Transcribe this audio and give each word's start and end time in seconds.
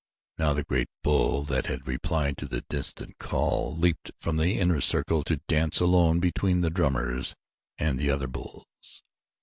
Now 0.39 0.53
the 0.55 0.63
great 0.63 0.89
bull 1.03 1.43
that 1.43 1.67
had 1.67 1.85
replied 1.85 2.35
to 2.37 2.47
the 2.47 2.65
distant 2.67 3.19
call 3.19 3.77
leaped 3.77 4.09
from 4.17 4.37
the 4.37 4.59
inner 4.59 4.81
circle 4.81 5.23
to 5.25 5.35
dance 5.47 5.79
alone 5.79 6.19
between 6.19 6.61
the 6.61 6.71
drummers 6.71 7.35
and 7.77 7.99
the 7.99 8.09
other 8.09 8.25
bulls. 8.25 9.03